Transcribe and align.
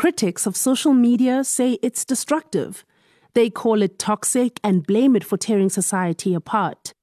Critics 0.00 0.46
of 0.46 0.56
social 0.56 0.94
media 0.94 1.44
say 1.44 1.78
it's 1.82 2.06
destructive. 2.06 2.86
They 3.34 3.50
call 3.50 3.82
it 3.82 3.98
toxic 3.98 4.58
and 4.64 4.86
blame 4.86 5.14
it 5.14 5.22
for 5.22 5.36
tearing 5.36 5.68
society 5.68 6.32
apart. 6.32 6.94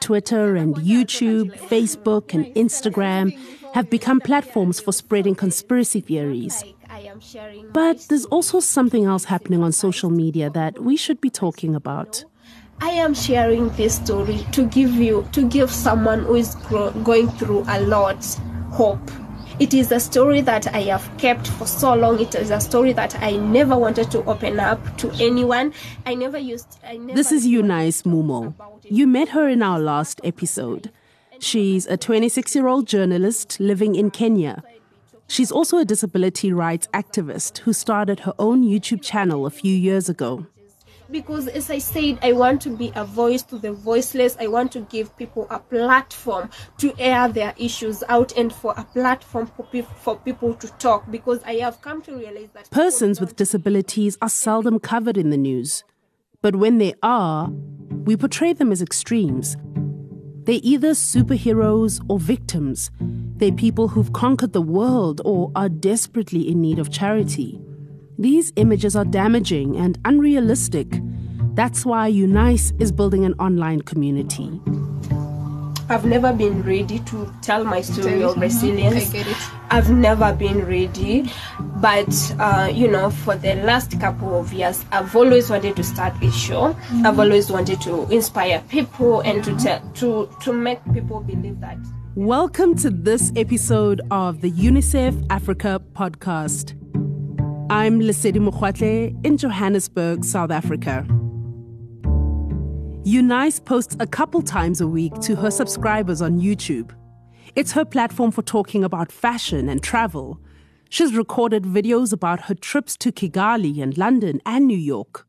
Twitter 0.00 0.56
and 0.56 0.76
YouTube, 0.76 1.52
Facebook 1.58 2.32
and 2.32 2.46
Instagram 2.54 3.38
have 3.74 3.90
become 3.90 4.18
platforms 4.20 4.80
for 4.80 4.92
spreading 4.92 5.34
conspiracy 5.34 6.00
theories. 6.00 6.64
But 7.74 8.06
there's 8.08 8.24
also 8.24 8.60
something 8.60 9.04
else 9.04 9.24
happening 9.24 9.62
on 9.62 9.72
social 9.72 10.08
media 10.08 10.48
that 10.48 10.82
we 10.82 10.96
should 10.96 11.20
be 11.20 11.28
talking 11.28 11.74
about. 11.74 12.24
I 12.80 12.92
am 12.92 13.12
sharing 13.12 13.68
this 13.76 13.96
story 13.96 14.38
to 14.52 14.64
give 14.68 14.94
you, 14.94 15.28
to 15.32 15.46
give 15.46 15.70
someone 15.70 16.20
who 16.20 16.36
is 16.36 16.54
going 16.54 17.28
through 17.32 17.66
a 17.68 17.82
lot 17.82 18.24
hope. 18.70 19.10
It 19.58 19.72
is 19.72 19.90
a 19.90 19.98
story 19.98 20.42
that 20.42 20.66
I 20.74 20.82
have 20.82 21.10
kept 21.16 21.48
for 21.48 21.66
so 21.66 21.94
long. 21.94 22.20
It 22.20 22.34
is 22.34 22.50
a 22.50 22.60
story 22.60 22.92
that 22.92 23.22
I 23.22 23.36
never 23.36 23.74
wanted 23.74 24.10
to 24.10 24.22
open 24.24 24.60
up 24.60 24.98
to 24.98 25.10
anyone. 25.12 25.72
I 26.04 26.14
never 26.14 26.36
used. 26.36 26.78
I 26.86 26.98
never 26.98 27.16
this 27.16 27.32
is 27.32 27.46
Eunice 27.46 28.02
Mumo. 28.02 28.52
You 28.82 29.06
met 29.06 29.30
her 29.30 29.48
in 29.48 29.62
our 29.62 29.78
last 29.78 30.20
episode. 30.22 30.92
She's 31.38 31.86
a 31.86 31.96
26 31.96 32.54
year 32.54 32.66
old 32.66 32.86
journalist 32.86 33.58
living 33.58 33.94
in 33.94 34.10
Kenya. 34.10 34.62
She's 35.26 35.50
also 35.50 35.78
a 35.78 35.86
disability 35.86 36.52
rights 36.52 36.86
activist 36.92 37.58
who 37.58 37.72
started 37.72 38.20
her 38.20 38.34
own 38.38 38.62
YouTube 38.62 39.00
channel 39.00 39.46
a 39.46 39.50
few 39.50 39.74
years 39.74 40.10
ago 40.10 40.46
because 41.10 41.48
as 41.48 41.70
i 41.70 41.78
said 41.78 42.18
i 42.22 42.32
want 42.32 42.60
to 42.60 42.70
be 42.70 42.92
a 42.94 43.04
voice 43.04 43.42
to 43.42 43.58
the 43.58 43.72
voiceless. 43.72 44.36
I 44.38 44.46
want 44.48 44.72
to 44.72 44.80
give 44.80 45.16
people 45.16 45.46
a 45.50 45.58
platform 45.58 46.50
to 46.78 46.94
air 46.98 47.28
their 47.28 47.54
issues 47.56 48.02
out 48.08 48.36
and 48.36 48.52
for 48.52 48.74
a 48.76 48.84
platform 48.84 49.46
for, 49.46 49.64
pe- 49.64 49.82
for 49.82 50.16
people 50.16 50.54
to 50.54 50.68
talk 50.78 51.10
because 51.10 51.42
i 51.44 51.54
have 51.54 51.80
come 51.80 52.02
to 52.02 52.16
realize 52.16 52.48
that 52.54 52.70
persons 52.70 53.20
with 53.20 53.36
disabilities 53.36 54.18
are 54.20 54.28
seldom 54.28 54.78
covered 54.78 55.16
in 55.16 55.30
the 55.30 55.36
news. 55.36 55.84
But 56.42 56.56
when 56.56 56.78
they 56.78 56.94
are 57.02 57.50
we 58.06 58.16
portray 58.16 58.52
them 58.52 58.70
as 58.70 58.80
extremes. 58.80 59.56
They're 60.44 60.60
either 60.62 60.90
superheroes 60.90 62.00
or 62.08 62.20
victims. 62.20 62.92
They're 63.00 63.50
people 63.50 63.88
who've 63.88 64.12
conquered 64.12 64.52
the 64.52 64.62
world 64.62 65.20
or 65.24 65.50
are 65.56 65.68
desperately 65.68 66.48
in 66.48 66.60
need 66.60 66.78
of 66.78 66.90
charity. 66.90 67.60
These 68.16 68.52
images 68.54 68.94
are 68.94 69.04
damaging 69.04 69.76
and 69.76 69.98
unrealistic. 70.04 71.00
That's 71.56 71.86
why 71.86 72.08
Eunice 72.08 72.74
is 72.78 72.92
building 72.92 73.24
an 73.24 73.32
online 73.38 73.80
community. 73.80 74.60
I've 75.88 76.04
never 76.04 76.30
been 76.30 76.62
ready 76.62 76.98
to 76.98 77.32
tell 77.40 77.64
my 77.64 77.80
story 77.80 78.22
of 78.22 78.36
resilience. 78.36 79.08
I 79.08 79.10
get 79.10 79.26
it. 79.26 79.36
I've 79.70 79.88
never 79.88 80.34
been 80.34 80.66
ready, 80.66 81.32
but 81.76 82.34
uh, 82.38 82.70
you 82.70 82.88
know, 82.88 83.08
for 83.08 83.36
the 83.36 83.54
last 83.54 83.98
couple 83.98 84.38
of 84.38 84.52
years, 84.52 84.84
I've 84.92 85.16
always 85.16 85.48
wanted 85.48 85.76
to 85.76 85.82
start 85.82 86.12
a 86.22 86.30
show. 86.30 86.74
Mm-hmm. 86.74 87.06
I've 87.06 87.18
always 87.18 87.50
wanted 87.50 87.80
to 87.82 88.06
inspire 88.10 88.62
people 88.68 89.20
and 89.20 89.42
to 89.44 89.56
tell 89.56 89.80
to 89.94 90.28
to 90.42 90.52
make 90.52 90.78
people 90.92 91.20
believe 91.20 91.60
that. 91.60 91.78
Welcome 92.16 92.74
to 92.76 92.90
this 92.90 93.32
episode 93.34 94.02
of 94.10 94.42
the 94.42 94.50
UNICEF 94.50 95.26
Africa 95.30 95.80
podcast. 95.94 96.74
I'm 97.70 98.00
Lesedi 98.00 98.46
Mokwatle 98.46 99.24
in 99.24 99.38
Johannesburg, 99.38 100.22
South 100.22 100.50
Africa. 100.50 101.06
Eunice 103.06 103.60
posts 103.60 103.96
a 104.00 104.06
couple 104.08 104.42
times 104.42 104.80
a 104.80 104.86
week 104.88 105.14
to 105.20 105.36
her 105.36 105.48
subscribers 105.52 106.20
on 106.20 106.40
YouTube. 106.40 106.90
It's 107.54 107.70
her 107.70 107.84
platform 107.84 108.32
for 108.32 108.42
talking 108.42 108.82
about 108.82 109.12
fashion 109.12 109.68
and 109.68 109.80
travel. 109.80 110.40
She's 110.90 111.14
recorded 111.14 111.62
videos 111.62 112.12
about 112.12 112.46
her 112.46 112.54
trips 112.56 112.96
to 112.96 113.12
Kigali 113.12 113.80
and 113.80 113.96
London 113.96 114.40
and 114.44 114.66
New 114.66 114.76
York. 114.76 115.24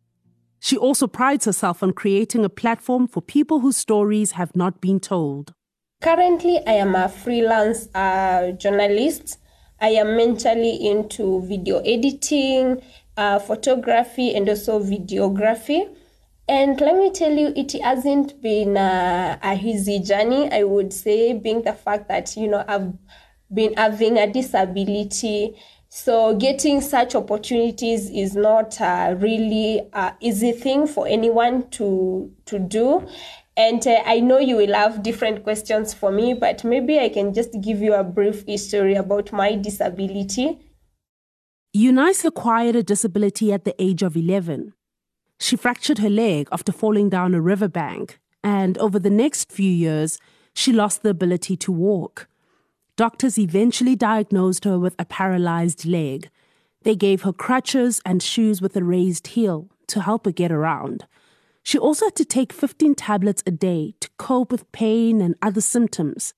She 0.60 0.76
also 0.76 1.06
prides 1.06 1.46
herself 1.46 1.84
on 1.84 1.94
creating 1.94 2.44
a 2.44 2.50
platform 2.50 3.08
for 3.08 3.22
people 3.22 3.60
whose 3.60 3.78
stories 3.78 4.32
have 4.32 4.56
not 4.56 4.82
been 4.82 5.00
told. 5.00 5.54
Currently, 6.02 6.66
I 6.66 6.72
am 6.72 6.96
a 6.96 7.08
freelance 7.08 7.90
uh, 7.94 8.54
journalist 8.54 9.38
I 9.80 9.90
am 9.90 10.18
mentally 10.18 10.88
into 10.88 11.42
video 11.46 11.80
editing, 11.80 12.82
uh, 13.16 13.38
photography, 13.38 14.34
and 14.34 14.50
also 14.50 14.80
videography. 14.80 15.96
And 16.50 16.80
let 16.80 16.96
me 16.96 17.12
tell 17.12 17.32
you, 17.32 17.52
it 17.56 17.74
hasn't 17.82 18.42
been 18.42 18.78
a, 18.78 19.38
a 19.44 19.56
easy 19.56 20.00
journey, 20.00 20.50
I 20.52 20.64
would 20.64 20.94
say, 20.94 21.34
being 21.34 21.64
the 21.64 21.74
fact 21.74 22.08
that, 22.08 22.38
you 22.38 22.48
know, 22.48 22.64
I've 22.68 22.94
been 23.54 23.74
having 23.74 24.18
a 24.18 24.32
disability. 24.32 25.58
So 25.90 26.36
getting 26.36 26.80
such 26.80 27.16
opportunities 27.16 28.10
is 28.10 28.36
not 28.36 28.80
a 28.80 29.18
really 29.20 29.90
uh, 29.92 30.12
easy 30.22 30.54
thing 30.54 30.88
for 30.88 31.08
anyone 31.08 31.70
to 31.72 32.32
to 32.46 32.60
do. 32.60 33.06
And 33.58 33.86
uh, 33.88 34.04
I 34.06 34.20
know 34.20 34.38
you 34.38 34.58
will 34.58 34.74
have 34.74 35.02
different 35.02 35.44
questions 35.44 35.94
for 35.94 36.12
me, 36.12 36.34
but 36.34 36.64
maybe 36.64 37.00
I 37.00 37.10
can 37.10 37.34
just 37.34 37.60
give 37.60 37.82
you 37.82 37.94
a 37.94 38.04
brief 38.04 38.46
history 38.46 38.96
about 38.96 39.32
my 39.32 39.56
disability. 39.56 40.60
Eunice 41.74 42.24
acquired 42.24 42.76
a 42.76 42.84
disability 42.84 43.52
at 43.52 43.66
the 43.66 43.76
age 43.82 44.04
of 44.04 44.16
11. 44.16 44.74
She 45.40 45.56
fractured 45.56 46.00
her 46.00 46.10
leg 46.10 46.48
after 46.52 46.72
falling 46.72 47.10
down 47.10 47.34
a 47.34 47.42
riverbank, 47.42 48.20
and 48.44 48.78
over 48.78 49.00
the 49.00 49.10
next 49.10 49.52
few 49.52 49.70
years, 49.70 50.20
she 50.54 50.74
lost 50.74 51.04
the 51.04 51.10
ability 51.10 51.56
to 51.58 51.72
walk. 51.72 52.28
Doctors 52.96 53.38
eventually 53.38 53.96
diagnosed 53.96 54.66
her 54.66 54.80
with 54.80 54.96
a 54.98 55.06
paralyzed 55.06 55.86
leg. 55.86 56.30
They 56.82 56.96
gave 56.96 57.22
her 57.22 57.34
crutches 57.34 58.02
and 58.06 58.24
shoes 58.24 58.62
with 58.62 58.76
a 58.76 58.84
raised 58.84 59.28
heel 59.28 59.70
to 59.88 60.02
help 60.02 60.26
her 60.26 60.32
get 60.32 60.52
around. 60.52 61.06
She 61.62 61.78
also 61.78 62.06
had 62.06 62.16
to 62.16 62.26
take 62.26 62.54
15 62.54 62.96
tablets 62.96 63.44
a 63.46 63.52
day 63.52 63.94
to 64.00 64.10
cope 64.18 64.52
with 64.52 64.72
pain 64.72 65.22
and 65.22 65.36
other 65.42 65.62
symptoms. 65.62 66.34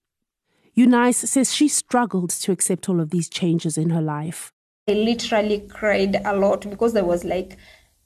Eunice 0.73 1.17
says 1.17 1.53
she 1.53 1.67
struggled 1.67 2.31
to 2.31 2.51
accept 2.51 2.89
all 2.89 2.99
of 2.99 3.11
these 3.11 3.29
changes 3.29 3.77
in 3.77 3.91
her 3.91 4.01
life. 4.01 4.51
I 4.87 4.93
literally 4.93 5.59
cried 5.69 6.19
a 6.25 6.35
lot 6.35 6.67
because 6.69 6.95
I 6.95 7.01
was 7.01 7.23
like, 7.23 7.57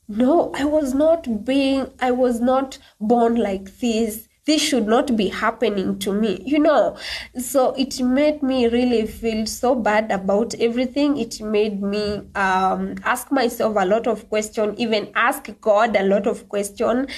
no, 0.07 0.51
I 0.55 0.65
was 0.65 0.93
not 0.93 1.45
being, 1.45 1.91
I 1.99 2.11
was 2.11 2.39
not 2.39 2.77
born 2.99 3.35
like 3.35 3.77
this. 3.79 4.27
This 4.45 4.61
should 4.61 4.87
not 4.87 5.15
be 5.15 5.29
happening 5.29 5.99
to 5.99 6.11
me 6.11 6.43
you 6.45 6.59
know. 6.59 6.97
So 7.39 7.73
it 7.75 8.01
made 8.01 8.43
me 8.43 8.67
really 8.67 9.07
feel 9.07 9.45
so 9.45 9.73
bad 9.73 10.11
about 10.11 10.53
everything. 10.55 11.17
It 11.17 11.39
made 11.39 11.81
me 11.81 12.21
um, 12.35 12.95
ask 13.05 13.31
myself 13.31 13.77
a 13.79 13.85
lot 13.85 14.05
of 14.05 14.27
questions 14.29 14.75
even 14.77 15.09
ask 15.15 15.49
god 15.61 15.95
a 15.95 16.03
lot 16.03 16.27
of 16.27 16.49
questions 16.49 17.09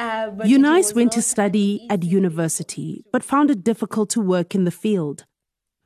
uh, 0.00 0.30
Eunice 0.44 0.94
went 0.94 1.12
to 1.12 1.20
study 1.20 1.86
at 1.90 2.02
university, 2.02 3.04
but 3.12 3.22
found 3.22 3.50
it 3.50 3.62
difficult 3.62 4.08
to 4.10 4.20
work 4.22 4.54
in 4.54 4.64
the 4.64 4.70
field. 4.70 5.26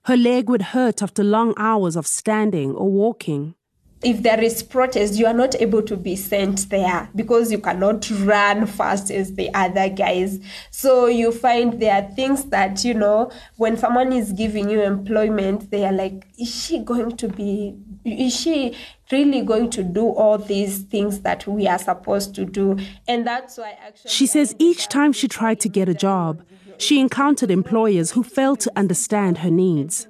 Her 0.04 0.16
leg 0.16 0.48
would 0.48 0.62
hurt 0.62 1.02
after 1.02 1.24
long 1.24 1.52
hours 1.56 1.96
of 1.96 2.06
standing 2.06 2.76
or 2.76 2.88
walking 2.88 3.56
if 4.04 4.22
there 4.22 4.40
is 4.40 4.62
protest, 4.62 5.14
you 5.14 5.26
are 5.26 5.34
not 5.34 5.60
able 5.60 5.82
to 5.82 5.96
be 5.96 6.14
sent 6.16 6.68
there 6.68 7.08
because 7.16 7.50
you 7.50 7.58
cannot 7.58 8.08
run 8.20 8.66
fast 8.66 9.10
as 9.10 9.34
the 9.34 9.52
other 9.54 9.88
guys. 9.88 10.38
So 10.70 11.06
you 11.06 11.32
find 11.32 11.80
there 11.80 11.94
are 11.94 12.10
things 12.14 12.44
that, 12.46 12.84
you 12.84 12.94
know, 12.94 13.30
when 13.56 13.76
someone 13.76 14.12
is 14.12 14.32
giving 14.32 14.68
you 14.68 14.82
employment, 14.82 15.70
they 15.70 15.84
are 15.84 15.92
like, 15.92 16.26
is 16.38 16.54
she 16.54 16.80
going 16.80 17.16
to 17.16 17.28
be, 17.28 17.76
is 18.04 18.38
she 18.38 18.76
really 19.10 19.42
going 19.42 19.70
to 19.70 19.82
do 19.82 20.08
all 20.08 20.38
these 20.38 20.82
things 20.82 21.20
that 21.20 21.46
we 21.46 21.66
are 21.66 21.78
supposed 21.78 22.34
to 22.34 22.44
do? 22.44 22.78
And 23.08 23.26
that's 23.26 23.56
why 23.58 23.78
actually. 23.80 24.10
She 24.10 24.26
says 24.26 24.54
each 24.58 24.88
time 24.88 25.12
she 25.12 25.28
tried 25.28 25.60
to 25.60 25.68
get 25.68 25.88
a 25.88 25.94
job, 25.94 26.42
she 26.78 27.00
encountered 27.00 27.50
employers 27.50 28.10
who 28.12 28.22
failed 28.22 28.60
to 28.60 28.72
understand 28.76 29.38
her 29.38 29.50
needs. 29.50 30.08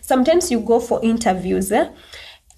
Sometimes 0.00 0.50
you 0.50 0.60
go 0.60 0.80
for 0.80 1.02
interviews. 1.02 1.70
Eh? 1.70 1.90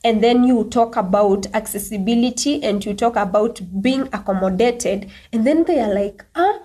And 0.05 0.23
then 0.23 0.45
you 0.45 0.65
talk 0.65 0.97
about 0.97 1.47
accessibility 1.55 2.63
and 2.63 2.85
you 2.85 2.95
talk 2.95 3.17
about 3.17 3.61
being 3.83 4.03
accommodated 4.13 5.11
and 5.33 5.47
then 5.47 5.65
they 5.65 5.81
are 5.81 5.93
like 5.93 6.25
ah 6.35 6.61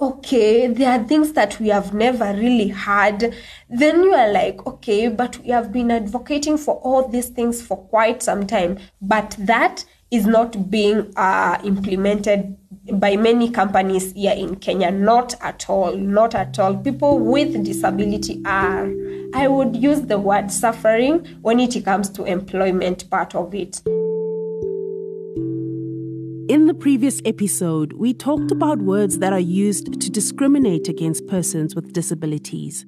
okay 0.00 0.68
there 0.68 0.92
are 0.92 1.04
things 1.04 1.32
that 1.32 1.58
we 1.58 1.68
have 1.68 1.92
never 1.92 2.32
really 2.34 2.68
had 2.68 3.34
then 3.68 4.02
you 4.04 4.12
are 4.12 4.30
like 4.32 4.64
okay 4.66 5.08
but 5.08 5.38
we 5.38 5.48
have 5.48 5.72
been 5.72 5.90
advocating 5.90 6.56
for 6.56 6.76
all 6.76 7.08
these 7.08 7.30
things 7.30 7.60
for 7.60 7.76
quite 7.88 8.22
some 8.22 8.46
time 8.46 8.78
but 9.02 9.34
that 9.38 9.84
is 10.10 10.26
not 10.26 10.70
being 10.70 11.12
uh, 11.16 11.58
implemented 11.64 12.56
by 12.94 13.16
many 13.16 13.50
companies 13.50 14.12
here 14.12 14.32
in 14.32 14.56
Kenya. 14.56 14.90
Not 14.90 15.34
at 15.42 15.68
all, 15.68 15.96
not 15.96 16.34
at 16.34 16.58
all. 16.58 16.76
People 16.76 17.18
with 17.18 17.64
disability 17.64 18.40
are, 18.46 18.86
I 19.34 19.46
would 19.46 19.76
use 19.76 20.02
the 20.02 20.18
word 20.18 20.50
suffering 20.50 21.24
when 21.42 21.60
it 21.60 21.84
comes 21.84 22.08
to 22.10 22.24
employment 22.24 23.08
part 23.10 23.34
of 23.34 23.54
it. 23.54 23.82
In 26.48 26.66
the 26.66 26.74
previous 26.74 27.20
episode, 27.26 27.92
we 27.92 28.14
talked 28.14 28.50
about 28.50 28.78
words 28.78 29.18
that 29.18 29.34
are 29.34 29.38
used 29.38 30.00
to 30.00 30.10
discriminate 30.10 30.88
against 30.88 31.26
persons 31.26 31.74
with 31.74 31.92
disabilities. 31.92 32.86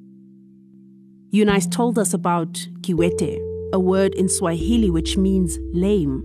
Eunice 1.31 1.67
told 1.67 1.99
us 1.99 2.15
about 2.15 2.55
kiwete, 2.81 3.39
a 3.73 3.79
word 3.79 4.15
in 4.15 4.29
Swahili 4.29 4.91
which 4.91 5.17
means 5.19 5.59
lame. 5.73 6.25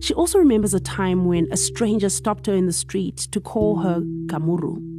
She 0.00 0.14
also 0.14 0.38
remembers 0.38 0.72
a 0.74 0.80
time 0.80 1.26
when 1.26 1.46
a 1.52 1.56
stranger 1.56 2.08
stopped 2.08 2.46
her 2.46 2.54
in 2.54 2.66
the 2.66 2.72
street 2.72 3.16
to 3.32 3.40
call 3.40 3.80
her 3.80 4.00
Kamuru. 4.26 4.91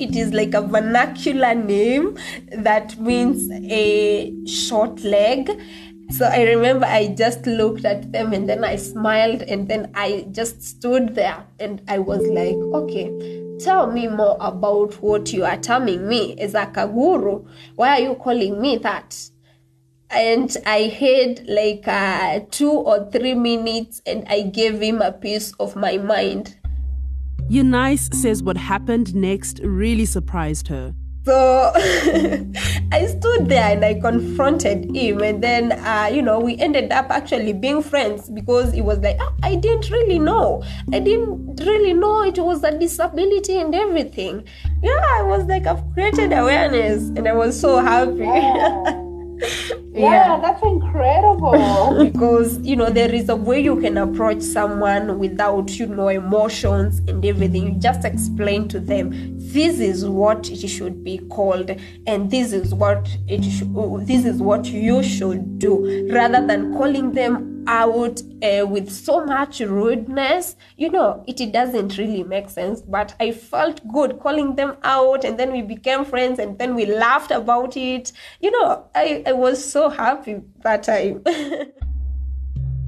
It 0.00 0.16
is 0.16 0.32
like 0.32 0.54
a 0.54 0.62
vernacular 0.62 1.54
name 1.54 2.16
that 2.50 2.98
means 2.98 3.50
a 3.70 4.34
short 4.46 5.04
leg. 5.04 5.50
So 6.10 6.24
I 6.24 6.42
remember 6.42 6.86
I 6.86 7.08
just 7.08 7.46
looked 7.46 7.84
at 7.84 8.10
them 8.10 8.32
and 8.32 8.48
then 8.48 8.64
I 8.64 8.76
smiled 8.76 9.42
and 9.42 9.68
then 9.68 9.92
I 9.94 10.26
just 10.32 10.62
stood 10.62 11.14
there 11.14 11.44
and 11.60 11.82
I 11.86 11.98
was 11.98 12.26
like, 12.28 12.56
okay, 12.56 13.56
tell 13.60 13.92
me 13.92 14.08
more 14.08 14.36
about 14.40 15.00
what 15.02 15.32
you 15.32 15.44
are 15.44 15.58
terming 15.58 16.08
me 16.08 16.36
as 16.40 16.54
a 16.54 16.66
kaguru. 16.66 17.46
Why 17.76 18.00
are 18.00 18.00
you 18.00 18.14
calling 18.14 18.60
me 18.60 18.78
that? 18.78 19.14
and 20.10 20.56
I 20.66 20.88
had 20.88 21.46
like 21.46 21.86
uh, 21.86 22.40
two 22.50 22.70
or 22.72 23.08
three 23.10 23.34
minutes 23.34 24.02
and 24.04 24.26
I 24.28 24.42
gave 24.42 24.80
him 24.80 25.00
a 25.00 25.12
piece 25.12 25.52
of 25.60 25.76
my 25.76 25.98
mind. 25.98 26.56
Eunice 27.50 28.08
says 28.12 28.44
what 28.44 28.56
happened 28.56 29.12
next 29.12 29.58
really 29.64 30.04
surprised 30.04 30.68
her. 30.68 30.94
So 31.24 31.72
I 32.92 33.06
stood 33.06 33.48
there 33.48 33.72
and 33.72 33.84
I 33.84 33.94
confronted 33.94 34.94
him, 34.94 35.20
and 35.20 35.42
then, 35.42 35.72
uh, 35.72 36.08
you 36.12 36.22
know, 36.22 36.38
we 36.38 36.56
ended 36.58 36.92
up 36.92 37.10
actually 37.10 37.52
being 37.52 37.82
friends 37.82 38.30
because 38.30 38.72
it 38.72 38.82
was 38.82 39.00
like, 39.00 39.16
oh, 39.18 39.34
I 39.42 39.56
didn't 39.56 39.90
really 39.90 40.20
know. 40.20 40.62
I 40.92 41.00
didn't 41.00 41.60
really 41.66 41.92
know 41.92 42.22
it 42.22 42.38
was 42.38 42.62
a 42.62 42.78
disability 42.78 43.56
and 43.56 43.74
everything. 43.74 44.44
Yeah, 44.80 45.04
I 45.18 45.22
was 45.24 45.44
like, 45.46 45.66
I've 45.66 45.82
created 45.92 46.32
awareness, 46.32 47.08
and 47.08 47.26
I 47.26 47.32
was 47.32 47.58
so 47.60 47.80
happy. 47.80 48.96
yeah, 49.92 50.38
that's 50.40 50.62
incredible. 50.62 51.98
because 52.12 52.58
you 52.60 52.76
know 52.76 52.90
there 52.90 53.12
is 53.12 53.28
a 53.28 53.36
way 53.36 53.60
you 53.60 53.80
can 53.80 53.96
approach 53.98 54.42
someone 54.42 55.18
without 55.18 55.78
you 55.78 55.86
know 55.86 56.08
emotions 56.08 56.98
and 57.08 57.24
everything. 57.24 57.74
You 57.74 57.80
just 57.80 58.04
explain 58.04 58.68
to 58.68 58.80
them 58.80 59.10
this 59.38 59.80
is 59.80 60.04
what 60.04 60.50
it 60.50 60.68
should 60.68 61.02
be 61.02 61.18
called, 61.30 61.70
and 62.06 62.30
this 62.30 62.52
is 62.52 62.74
what 62.74 63.08
it 63.28 63.42
should. 63.44 63.74
This 64.06 64.24
is 64.24 64.42
what 64.42 64.66
you 64.66 65.02
should 65.02 65.58
do, 65.58 66.08
rather 66.12 66.46
than 66.46 66.72
calling 66.74 67.12
them 67.12 67.59
out 67.66 68.22
uh, 68.42 68.66
with 68.66 68.90
so 68.90 69.24
much 69.24 69.60
rudeness. 69.60 70.56
You 70.76 70.90
know 70.90 71.24
it, 71.26 71.40
doesn't 71.52 71.98
really 71.98 72.22
make 72.22 72.48
sense 72.48 72.80
but 72.80 73.14
i 73.18 73.32
felt 73.32 73.80
good 73.88 74.20
calling 74.20 74.54
them 74.54 74.76
out 74.84 75.24
and 75.24 75.36
then 75.38 75.50
we 75.50 75.62
became 75.62 76.04
friends 76.04 76.38
and 76.38 76.58
then 76.58 76.74
we 76.74 76.86
laughed 76.86 77.30
about 77.30 77.76
it. 77.76 78.12
You 78.40 78.50
know 78.52 78.84
i, 78.94 79.22
I 79.26 79.32
was 79.32 79.72
so 79.72 79.88
happy 79.88 80.40
that 80.62 80.84
time 80.84 81.24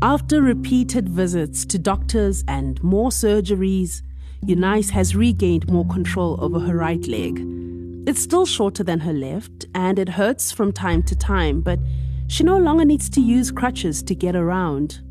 after 0.03 0.43
repeated 0.43 1.09
visits 1.09 1.65
to 1.67 1.79
doctors 1.79 2.45
and 2.49 2.83
more 2.83 3.11
surgeries 3.11 4.03
eunice 4.45 4.91
has 4.91 5.15
regained 5.15 5.71
more 5.71 5.87
control 5.87 6.37
over 6.41 6.59
her 6.59 6.77
right 6.77 7.07
leg. 7.07 7.41
It's 8.07 8.21
still 8.21 8.45
shorter 8.45 8.83
than 8.83 8.99
her 9.01 9.13
left 9.13 9.67
and 9.75 9.99
it 9.99 10.09
hurts 10.09 10.51
from 10.51 10.73
time 10.73 11.05
to 11.05 11.15
time 11.15 11.61
but 11.61 11.79
she 12.33 12.45
no 12.45 12.57
longer 12.57 12.87
needs 12.87 13.11
to 13.11 13.21
use 13.21 13.51
crutches 13.51 14.03
to 14.03 14.15
get 14.15 14.35
around. 14.35 15.03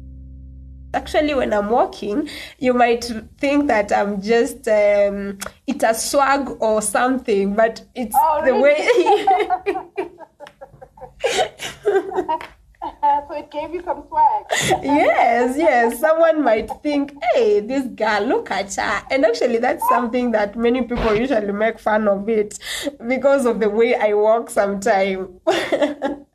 Actually, 0.96 1.36
when 1.36 1.54
I'm 1.54 1.70
walking, 1.70 2.28
you 2.58 2.74
might 2.74 3.04
think 3.38 3.68
that 3.68 3.94
I'm 3.94 4.20
just, 4.24 4.68
um, 4.68 5.38
it's 5.68 5.84
a 5.84 5.94
swag 5.94 6.50
or 6.60 6.82
something, 6.82 7.54
but 7.54 7.86
it's 7.94 8.16
oh, 8.20 8.42
the 8.44 8.54
really? 8.54 9.26
way. 9.28 10.10
so 13.28 13.36
it 13.36 13.52
gave 13.52 13.72
you 13.72 13.84
some 13.84 14.04
swag. 14.08 14.46
yes, 14.84 15.56
yes. 15.56 16.00
Someone 16.00 16.44
might 16.44 16.72
think, 16.82 17.14
hey, 17.36 17.60
this 17.60 17.86
girl, 17.86 18.24
look 18.24 18.50
at 18.50 18.74
her. 18.74 19.04
And 19.12 19.26
actually, 19.26 19.60
that's 19.60 19.88
something 19.90 20.32
that 20.32 20.56
many 20.56 20.82
people 20.82 21.16
usually 21.16 21.52
make 21.52 21.78
fun 21.78 22.08
of 22.08 22.28
it 22.28 22.58
because 23.08 23.46
of 23.46 23.60
the 23.60 23.70
way 23.70 23.94
I 23.94 24.14
walk 24.16 24.50
sometimes. 24.50 25.30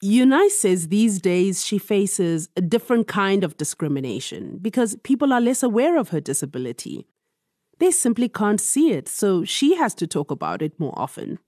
Eunice 0.00 0.60
says 0.60 0.88
these 0.88 1.20
days 1.20 1.64
she 1.64 1.76
faces 1.76 2.48
a 2.56 2.60
different 2.60 3.08
kind 3.08 3.42
of 3.42 3.56
discrimination 3.56 4.58
because 4.62 4.96
people 5.02 5.32
are 5.32 5.40
less 5.40 5.62
aware 5.62 5.96
of 5.96 6.10
her 6.10 6.20
disability. 6.20 7.08
They 7.80 7.90
simply 7.90 8.28
can't 8.28 8.60
see 8.60 8.92
it, 8.92 9.08
so 9.08 9.44
she 9.44 9.74
has 9.74 9.94
to 9.94 10.06
talk 10.06 10.30
about 10.30 10.62
it 10.62 10.78
more 10.78 10.96
often. 10.96 11.40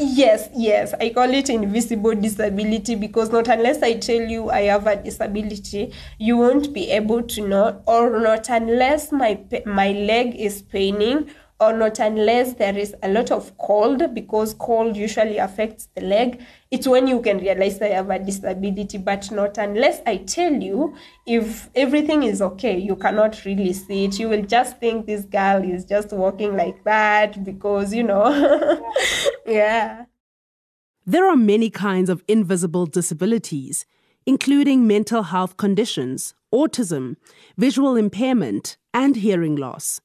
Yes, 0.00 0.48
yes. 0.54 0.94
I 1.00 1.10
call 1.10 1.28
it 1.34 1.50
invisible 1.50 2.14
disability 2.14 2.94
because 2.94 3.30
not 3.30 3.48
unless 3.48 3.82
I 3.82 3.94
tell 3.94 4.22
you 4.22 4.48
I 4.48 4.62
have 4.62 4.86
a 4.86 4.96
disability, 5.02 5.92
you 6.18 6.36
won't 6.36 6.72
be 6.72 6.90
able 6.90 7.22
to 7.24 7.46
know, 7.46 7.82
or 7.86 8.20
not 8.20 8.48
unless 8.48 9.10
my 9.12 9.44
my 9.66 9.90
leg 9.92 10.36
is 10.36 10.62
paining 10.62 11.30
or 11.60 11.72
not 11.72 11.98
unless 11.98 12.54
there 12.54 12.76
is 12.78 12.94
a 13.02 13.08
lot 13.08 13.32
of 13.32 13.56
cold 13.58 14.14
because 14.14 14.54
cold 14.54 14.96
usually 14.96 15.38
affects 15.38 15.88
the 15.96 16.02
leg. 16.02 16.40
It's 16.70 16.86
when 16.86 17.06
you 17.08 17.20
can 17.20 17.38
realize 17.38 17.80
i 17.82 17.88
have 17.88 18.10
a 18.10 18.18
disability 18.18 18.98
but 18.98 19.30
not 19.30 19.58
unless 19.58 20.00
i 20.06 20.18
tell 20.18 20.52
you 20.52 20.94
if 21.26 21.68
everything 21.74 22.22
is 22.22 22.42
okay 22.42 22.78
you 22.78 22.94
cannot 22.94 23.44
really 23.44 23.72
see 23.72 24.04
it. 24.04 24.18
You 24.18 24.28
will 24.28 24.42
just 24.44 24.78
think 24.78 25.06
this 25.06 25.24
girl 25.24 25.64
is 25.64 25.84
just 25.84 26.12
walking 26.12 26.56
like 26.56 26.84
that 26.84 27.44
because 27.44 27.92
you 27.92 28.02
know. 28.02 28.84
Yeah. 29.46 30.04
There 31.06 31.26
are 31.26 31.36
many 31.36 31.70
kinds 31.70 32.10
of 32.10 32.22
invisible 32.28 32.86
disabilities 32.86 33.86
including 34.26 34.86
mental 34.86 35.22
health 35.22 35.56
conditions 35.56 36.34
autism 36.52 37.16
visual 37.56 37.96
impairment 37.96 38.76
and 38.92 39.16
hearing 39.16 39.56
loss 39.56 40.02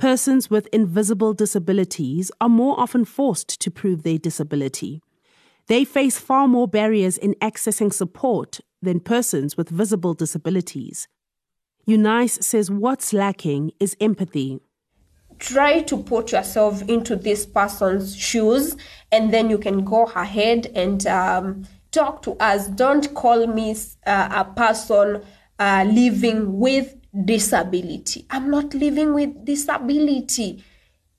persons 0.00 0.48
with 0.48 0.66
invisible 0.72 1.34
disabilities 1.34 2.32
are 2.40 2.48
more 2.48 2.80
often 2.80 3.04
forced 3.04 3.60
to 3.60 3.70
prove 3.70 4.02
their 4.02 4.16
disability. 4.16 5.02
They 5.66 5.84
face 5.84 6.18
far 6.18 6.48
more 6.48 6.66
barriers 6.66 7.18
in 7.18 7.34
accessing 7.34 7.92
support 7.92 8.60
than 8.80 9.00
persons 9.00 9.58
with 9.58 9.68
visible 9.68 10.14
disabilities. 10.14 11.06
Eunice 11.84 12.38
says 12.40 12.70
what's 12.70 13.12
lacking 13.12 13.72
is 13.78 13.94
empathy. 14.00 14.60
Try 15.38 15.82
to 15.82 15.98
put 15.98 16.32
yourself 16.32 16.80
into 16.88 17.14
this 17.14 17.44
person's 17.44 18.16
shoes, 18.16 18.76
and 19.12 19.34
then 19.34 19.50
you 19.50 19.58
can 19.58 19.84
go 19.84 20.04
ahead 20.04 20.72
and 20.74 21.06
um, 21.06 21.66
talk 21.90 22.22
to 22.22 22.32
us. 22.40 22.68
Don't 22.68 23.12
call 23.12 23.46
me 23.46 23.76
uh, 24.06 24.28
a 24.32 24.44
person 24.46 25.22
uh, 25.58 25.84
living 25.86 26.58
with 26.58 26.99
disability. 27.24 28.26
I'm 28.30 28.50
not 28.50 28.74
living 28.74 29.14
with 29.14 29.44
disability. 29.44 30.64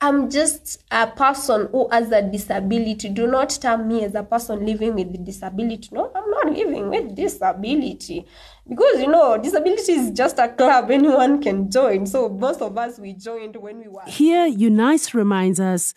I'm 0.04 0.32
just 0.32 0.84
a 0.90 1.06
person 1.06 1.68
who 1.72 1.88
has 1.92 2.12
a 2.12 2.24
disability. 2.24 3.10
Do 3.10 3.28
not 3.28 3.52
term 3.62 3.88
me 3.88 4.04
as 4.04 4.16
a 4.16 4.24
person 4.24 4.66
living 4.66 4.96
with 4.96 5.24
disability. 5.24 5.90
No, 5.92 6.12
I'm 6.16 6.30
not 6.32 6.46
living 6.48 6.90
with 6.90 7.16
disability. 7.16 8.26
Because, 8.68 9.00
you 9.00 9.08
know, 9.08 9.38
disability 9.38 9.92
is 9.92 10.12
just 10.12 10.40
a 10.40 10.50
club 10.50 10.90
anyone 10.90 11.40
can 11.42 11.70
join. 11.70 12.08
So 12.08 12.30
most 12.30 12.62
of 12.62 12.76
us, 12.78 12.98
we 12.98 13.14
joined 13.14 13.58
when 13.58 13.78
we 13.80 13.90
were. 13.90 14.02
Here, 14.08 14.48
Eunice 14.48 15.14
reminds 15.14 15.60
us 15.60 15.94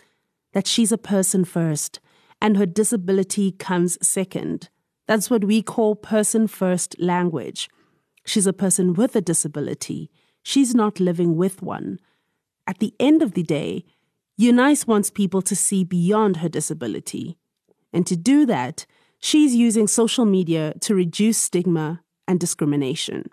that 0.53 0.67
she's 0.67 0.93
a 0.93 0.99
person 0.99 1.47
first 1.47 1.99
and 2.43 2.59
her 2.59 2.67
disability 2.67 3.53
comes 3.53 3.97
second. 4.07 4.69
That's 5.07 5.31
what 5.31 5.45
we 5.45 5.63
call 5.63 5.95
person 5.95 6.47
first 6.47 6.95
language. 7.01 7.71
She's 8.25 8.47
a 8.47 8.53
person 8.53 8.95
with 8.95 9.15
a 9.17 9.21
disability. 9.21 10.11
She's 10.43 10.75
not 10.75 11.01
living 11.01 11.37
with 11.37 11.63
one. 11.63 11.99
At 12.67 12.79
the 12.79 12.95
end 12.99 13.23
of 13.23 13.33
the 13.33 13.43
day, 13.43 13.85
Eunice 14.37 14.87
wants 14.87 15.11
people 15.11 15.43
to 15.43 15.55
see 15.55 15.85
beyond 15.85 16.39
her 16.39 16.49
disability. 16.49 17.37
And 17.93 18.07
to 18.07 18.17
do 18.17 18.47
that, 18.47 18.87
she's 19.21 19.55
using 19.55 19.87
social 19.87 20.25
media 20.25 20.75
to 20.81 20.95
reduce 20.95 21.39
stigma 21.39 22.03
and 22.27 22.41
discrimination. 22.41 23.31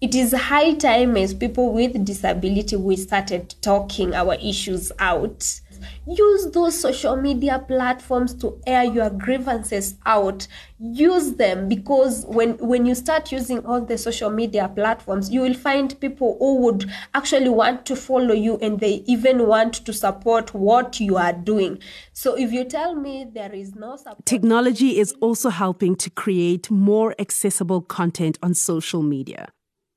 It 0.00 0.14
is 0.14 0.32
high 0.32 0.74
time 0.74 1.16
as 1.16 1.32
people 1.32 1.72
with 1.72 2.04
disability 2.04 2.76
we 2.76 2.96
started 2.96 3.54
talking 3.62 4.14
our 4.14 4.34
issues 4.34 4.92
out 4.98 5.60
use 6.06 6.50
those 6.52 6.78
social 6.78 7.16
media 7.16 7.64
platforms 7.66 8.34
to 8.34 8.60
air 8.66 8.84
your 8.84 9.10
grievances 9.10 9.96
out 10.06 10.46
use 10.78 11.34
them 11.34 11.68
because 11.68 12.24
when 12.26 12.56
when 12.58 12.84
you 12.84 12.94
start 12.94 13.32
using 13.32 13.64
all 13.64 13.80
the 13.80 13.96
social 13.96 14.30
media 14.30 14.68
platforms 14.74 15.30
you 15.30 15.40
will 15.40 15.54
find 15.54 15.98
people 16.00 16.36
who 16.38 16.56
would 16.56 16.90
actually 17.14 17.48
want 17.48 17.86
to 17.86 17.96
follow 17.96 18.34
you 18.34 18.58
and 18.58 18.80
they 18.80 19.02
even 19.06 19.46
want 19.46 19.74
to 19.74 19.92
support 19.92 20.52
what 20.54 21.00
you 21.00 21.16
are 21.16 21.32
doing 21.32 21.78
so 22.12 22.34
if 22.36 22.52
you 22.52 22.64
tell 22.64 22.94
me 22.94 23.26
there 23.32 23.54
is 23.54 23.74
no 23.74 23.96
support 23.96 24.24
technology 24.26 24.98
is 24.98 25.12
also 25.20 25.48
helping 25.48 25.96
to 25.96 26.10
create 26.10 26.70
more 26.70 27.14
accessible 27.18 27.80
content 27.80 28.38
on 28.42 28.52
social 28.52 29.02
media 29.02 29.48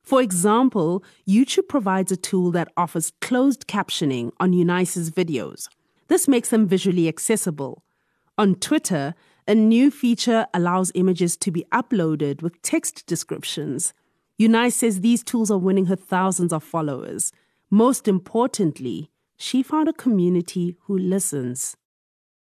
for 0.09 0.23
example, 0.23 1.03
YouTube 1.27 1.67
provides 1.67 2.11
a 2.11 2.17
tool 2.17 2.49
that 2.53 2.69
offers 2.75 3.13
closed 3.21 3.67
captioning 3.67 4.31
on 4.39 4.53
Eunice's 4.53 5.11
videos. 5.11 5.67
This 6.09 6.27
makes 6.27 6.49
them 6.49 6.67
visually 6.67 7.07
accessible. 7.07 7.83
On 8.37 8.55
Twitter, 8.55 9.15
A 9.49 9.55
new 9.55 9.89
feature 9.89 10.45
allows 10.53 10.91
images 10.93 11.35
to 11.37 11.49
be 11.49 11.65
uploaded 11.71 12.43
with 12.43 12.61
text 12.61 13.07
descriptions. 13.07 13.95
Eunice 14.37 14.75
says 14.75 15.01
these 15.01 15.23
tools 15.23 15.49
are 15.49 15.57
winning 15.57 15.87
her 15.87 15.95
thousands 15.95 16.53
of 16.53 16.63
followers. 16.63 17.31
Most 17.71 18.07
importantly, 18.07 19.09
she 19.37 19.63
found 19.63 19.89
a 19.89 19.93
community 19.93 20.77
who 20.81 20.95
listens. 20.95 21.75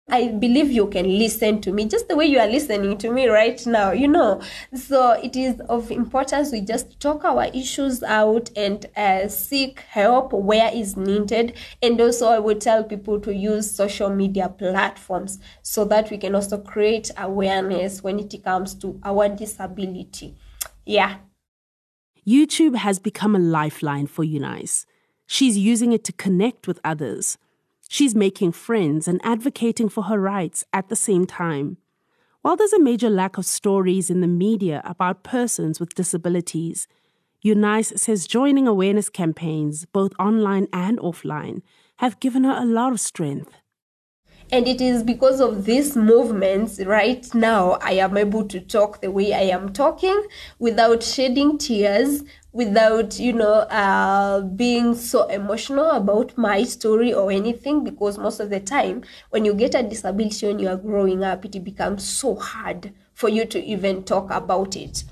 I 0.08 0.28
believe 0.28 0.70
you 0.70 0.88
can 0.88 1.18
listen 1.18 1.60
to 1.60 1.72
me 1.72 1.86
just 1.86 2.08
the 2.08 2.16
way 2.16 2.26
you 2.26 2.38
are 2.40 2.48
listening 2.48 2.98
to 2.98 3.10
me 3.10 3.28
right 3.28 3.64
now, 3.66 3.92
you 3.92 4.08
know. 4.08 4.42
So 4.74 5.12
it 5.12 5.36
is 5.36 5.60
of 5.68 5.92
importance 5.92 6.50
we 6.50 6.60
just 6.60 6.98
talk 6.98 7.24
our 7.24 7.44
issues 7.54 8.02
out 8.02 8.50
and 8.56 8.84
uh, 8.96 9.28
seek 9.28 9.80
help 9.80 10.32
where 10.32 10.70
is 10.74 10.96
needed. 10.96 11.56
And 11.80 12.00
also, 12.00 12.28
I 12.28 12.40
would 12.40 12.60
tell 12.60 12.82
people 12.82 13.20
to 13.20 13.32
use 13.32 13.70
social 13.70 14.10
media 14.10 14.48
platforms 14.48 15.38
so 15.62 15.84
that 15.84 16.10
we 16.10 16.18
can 16.18 16.34
also 16.34 16.58
create 16.58 17.10
awareness 17.16 18.02
when 18.02 18.18
it 18.18 18.34
comes 18.42 18.74
to 18.74 19.00
our 19.04 19.28
disability. 19.28 20.34
Yeah. 20.84 21.18
YouTube 22.26 22.74
has 22.74 22.98
become 22.98 23.36
a 23.36 23.40
lifeline 23.40 24.08
for 24.08 24.24
Eunice. 24.24 24.84
She's 25.26 25.56
using 25.56 25.92
it 25.92 26.02
to 26.04 26.12
connect 26.12 26.66
with 26.66 26.80
others. 26.84 27.38
She's 27.92 28.14
making 28.14 28.52
friends 28.52 29.06
and 29.06 29.20
advocating 29.22 29.90
for 29.90 30.04
her 30.04 30.18
rights 30.18 30.64
at 30.72 30.88
the 30.88 30.96
same 30.96 31.26
time. 31.26 31.76
While 32.40 32.56
there's 32.56 32.72
a 32.72 32.80
major 32.80 33.10
lack 33.10 33.36
of 33.36 33.44
stories 33.44 34.08
in 34.08 34.22
the 34.22 34.26
media 34.26 34.80
about 34.86 35.22
persons 35.22 35.78
with 35.78 35.94
disabilities, 35.94 36.88
Eunice 37.42 37.92
says 37.96 38.26
joining 38.26 38.66
awareness 38.66 39.10
campaigns, 39.10 39.84
both 39.84 40.14
online 40.18 40.68
and 40.72 40.98
offline, 41.00 41.60
have 41.98 42.18
given 42.18 42.44
her 42.44 42.56
a 42.56 42.64
lot 42.64 42.92
of 42.92 42.98
strength. 42.98 43.52
And 44.52 44.68
it 44.68 44.82
is 44.82 45.02
because 45.02 45.40
of 45.40 45.64
these 45.64 45.96
movements 45.96 46.78
right 46.84 47.26
now 47.34 47.78
I 47.80 47.92
am 47.92 48.18
able 48.18 48.46
to 48.48 48.60
talk 48.60 49.00
the 49.00 49.10
way 49.10 49.32
I 49.32 49.44
am 49.44 49.72
talking 49.72 50.26
without 50.58 51.02
shedding 51.02 51.56
tears, 51.56 52.22
without, 52.52 53.18
you 53.18 53.32
know, 53.32 53.60
uh, 53.70 54.42
being 54.42 54.94
so 54.94 55.26
emotional 55.28 55.90
about 55.92 56.36
my 56.36 56.64
story 56.64 57.14
or 57.14 57.32
anything. 57.32 57.82
Because 57.82 58.18
most 58.18 58.40
of 58.40 58.50
the 58.50 58.60
time, 58.60 59.02
when 59.30 59.46
you 59.46 59.54
get 59.54 59.74
a 59.74 59.82
disability 59.82 60.46
when 60.46 60.58
you 60.58 60.68
are 60.68 60.76
growing 60.76 61.24
up, 61.24 61.46
it 61.46 61.64
becomes 61.64 62.04
so 62.06 62.34
hard 62.34 62.92
for 63.14 63.30
you 63.30 63.46
to 63.46 63.64
even 63.64 64.04
talk 64.04 64.30
about 64.30 64.76
it 64.76 65.02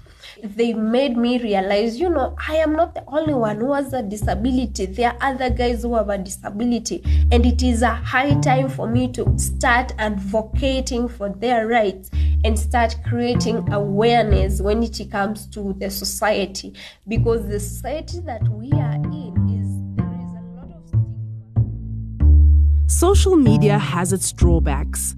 they 0.42 0.74
made 0.74 1.16
me 1.16 1.38
realize, 1.38 1.98
you 1.98 2.08
know, 2.08 2.36
I 2.48 2.56
am 2.56 2.72
not 2.72 2.94
the 2.94 3.04
only 3.08 3.34
one 3.34 3.58
who 3.58 3.72
has 3.72 3.92
a 3.92 4.02
disability. 4.02 4.86
There 4.86 5.10
are 5.10 5.16
other 5.20 5.50
guys 5.50 5.82
who 5.82 5.94
have 5.94 6.08
a 6.08 6.18
disability. 6.18 7.02
And 7.32 7.44
it 7.46 7.62
is 7.62 7.82
a 7.82 7.94
high 7.94 8.38
time 8.40 8.68
for 8.68 8.88
me 8.88 9.12
to 9.12 9.38
start 9.38 9.92
advocating 9.98 11.08
for 11.08 11.28
their 11.28 11.66
rights 11.66 12.10
and 12.44 12.58
start 12.58 12.96
creating 13.06 13.72
awareness 13.72 14.60
when 14.60 14.82
it 14.82 14.98
comes 15.10 15.46
to 15.48 15.74
the 15.78 15.90
society. 15.90 16.74
Because 17.06 17.46
the 17.46 17.60
society 17.60 18.20
that 18.20 18.42
we 18.48 18.70
are 18.72 18.94
in 18.94 19.34
is 19.50 19.68
there 19.96 20.12
is 20.20 20.32
a 20.34 20.42
lot 20.56 20.70
of. 22.84 22.90
Social 22.90 23.36
media 23.36 23.78
has 23.78 24.12
its 24.12 24.32
drawbacks, 24.32 25.14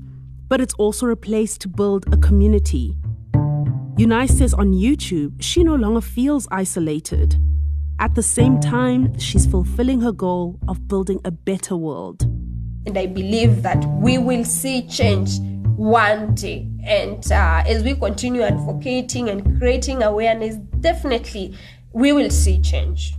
but 0.49 0.61
it's 0.61 0.75
also 0.75 1.09
a 1.09 1.17
place 1.17 1.57
to 1.59 1.69
build 1.69 2.13
a 2.13 2.17
community 2.17 2.97
Eunice 3.99 4.39
says 4.39 4.55
on 4.55 4.73
YouTube, 4.73 5.35
she 5.41 5.63
no 5.63 5.75
longer 5.75 6.01
feels 6.01 6.49
isolated. 6.51 7.37
At 7.99 8.15
the 8.15 8.23
same 8.23 8.59
time, 8.59 9.19
she's 9.19 9.45
fulfilling 9.45 10.01
her 10.01 10.13
goal 10.13 10.59
of 10.67 10.89
building 10.89 11.21
a 11.27 11.31
better 11.31 11.77
world. 11.77 12.23
And 12.87 12.97
I 12.97 13.05
believe 13.07 13.63
that 13.63 13.85
we 14.01 14.17
will 14.17 14.47
see 14.47 14.87
change 14.89 15.39
one 15.77 16.35
day. 16.35 16.67
And 16.83 17.31
uh, 17.31 17.65
as 17.67 17.83
we 17.83 17.95
continue 17.95 18.41
advocating 18.41 19.29
and 19.29 19.59
creating 19.59 20.03
awareness, 20.03 20.57
definitely 20.81 21.55
we 21.93 22.13
will 22.13 22.31
see 22.31 22.63
change. 22.63 23.15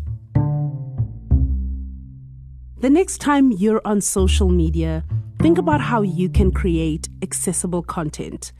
The 2.79 2.89
next 2.89 3.19
time 3.19 3.51
you're 3.51 3.81
on 3.85 4.01
social 4.01 4.49
media, 4.49 5.05
think 5.39 5.59
about 5.59 5.81
how 5.81 6.01
you 6.01 6.29
can 6.29 6.51
create 6.51 7.09
accessible 7.21 7.83
content. 7.83 8.51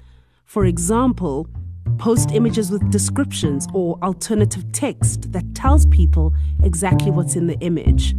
For 0.46 0.63
example, 0.65 1.50
Post 1.97 2.31
images 2.31 2.69
with 2.71 2.89
descriptions 2.91 3.67
or 3.73 3.97
alternative 4.03 4.71
text 4.71 5.31
that 5.31 5.55
tells 5.55 5.85
people 5.85 6.33
exactly 6.62 7.12
what's 7.12 7.35
in 7.35 7.47
the 7.47 7.57
image. 7.59 8.15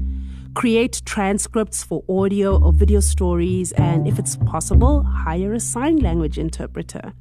Create 0.54 1.02
transcripts 1.04 1.83
for 1.83 2.02
audio 2.09 2.62
or 2.62 2.73
video 2.73 3.00
stories, 3.00 3.73
and 3.73 4.07
if 4.07 4.19
it's 4.19 4.37
possible, 4.37 5.02
hire 5.02 5.52
a 5.52 5.61
sign 5.61 5.97
language 5.97 6.38
interpreter. 6.38 7.12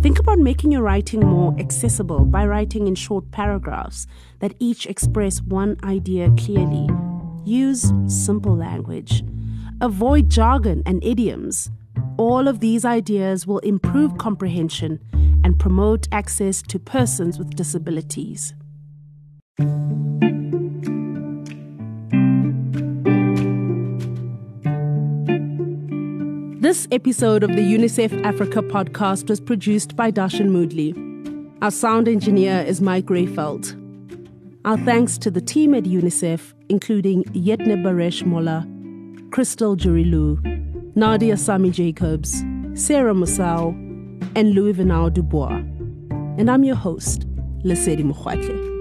Think 0.00 0.18
about 0.18 0.38
making 0.38 0.72
your 0.72 0.82
writing 0.82 1.20
more 1.20 1.54
accessible 1.58 2.24
by 2.24 2.44
writing 2.46 2.86
in 2.86 2.94
short 2.94 3.30
paragraphs 3.30 4.06
that 4.40 4.54
each 4.58 4.86
express 4.86 5.40
one 5.40 5.76
idea 5.84 6.30
clearly. 6.36 6.88
Use 7.44 7.92
simple 8.06 8.56
language. 8.56 9.24
Avoid 9.80 10.28
jargon 10.28 10.82
and 10.84 11.02
idioms. 11.02 11.70
All 12.18 12.48
of 12.48 12.60
these 12.60 12.84
ideas 12.84 13.46
will 13.46 13.58
improve 13.60 14.18
comprehension 14.18 15.00
and 15.44 15.58
promote 15.58 16.08
access 16.12 16.62
to 16.62 16.78
persons 16.78 17.38
with 17.38 17.56
disabilities. 17.56 18.54
This 26.60 26.86
episode 26.92 27.42
of 27.42 27.50
the 27.50 27.62
UNICEF 27.62 28.24
Africa 28.24 28.62
podcast 28.62 29.28
was 29.28 29.40
produced 29.40 29.96
by 29.96 30.10
Darshan 30.10 30.48
Moodley. 30.48 30.94
Our 31.60 31.70
sound 31.70 32.08
engineer 32.08 32.60
is 32.60 32.80
Mike 32.80 33.06
Rayfeld. 33.06 33.78
Our 34.64 34.78
thanks 34.78 35.18
to 35.18 35.30
the 35.30 35.40
team 35.40 35.74
at 35.74 35.84
UNICEF, 35.84 36.54
including 36.68 37.24
Yetne 37.34 37.82
Baresh 37.82 38.24
Mola, 38.24 38.66
Crystal 39.32 39.76
Jurilu, 39.76 40.38
Nadia 40.94 41.36
Samie-Jacobs, 41.36 42.44
Sarah 42.74 43.14
Musau, 43.14 43.70
and 44.36 44.54
Louis 44.54 44.74
Vigneault-Dubois. 44.74 45.64
And 46.38 46.50
I'm 46.50 46.64
your 46.64 46.76
host, 46.76 47.26
Lesedi 47.64 48.04
Mukhwatle. 48.04 48.71